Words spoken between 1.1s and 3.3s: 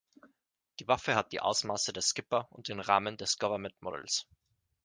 hat die Ausmaße der "Skipper" und den Rahmen